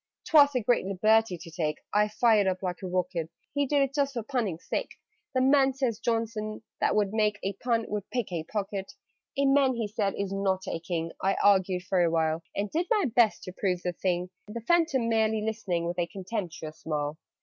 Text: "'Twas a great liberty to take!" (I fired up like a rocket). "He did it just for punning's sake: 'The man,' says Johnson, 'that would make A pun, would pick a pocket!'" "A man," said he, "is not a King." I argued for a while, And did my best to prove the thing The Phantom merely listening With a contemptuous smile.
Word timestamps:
"'Twas 0.25 0.55
a 0.55 0.61
great 0.63 0.83
liberty 0.83 1.37
to 1.37 1.51
take!" 1.51 1.77
(I 1.93 2.07
fired 2.07 2.47
up 2.47 2.63
like 2.63 2.81
a 2.81 2.87
rocket). 2.87 3.29
"He 3.53 3.67
did 3.67 3.83
it 3.83 3.93
just 3.93 4.13
for 4.15 4.23
punning's 4.23 4.65
sake: 4.67 4.95
'The 5.35 5.41
man,' 5.41 5.73
says 5.75 5.99
Johnson, 5.99 6.63
'that 6.79 6.95
would 6.95 7.13
make 7.13 7.37
A 7.43 7.53
pun, 7.63 7.85
would 7.87 8.09
pick 8.09 8.31
a 8.31 8.43
pocket!'" 8.45 8.93
"A 9.37 9.45
man," 9.45 9.75
said 9.87 10.15
he, 10.15 10.23
"is 10.23 10.33
not 10.33 10.63
a 10.67 10.79
King." 10.79 11.11
I 11.21 11.35
argued 11.43 11.83
for 11.83 12.01
a 12.01 12.09
while, 12.09 12.41
And 12.55 12.71
did 12.71 12.87
my 12.89 13.11
best 13.15 13.43
to 13.43 13.53
prove 13.53 13.83
the 13.83 13.93
thing 13.93 14.31
The 14.47 14.61
Phantom 14.61 15.07
merely 15.07 15.39
listening 15.43 15.85
With 15.85 15.99
a 15.99 16.07
contemptuous 16.07 16.79
smile. 16.79 17.19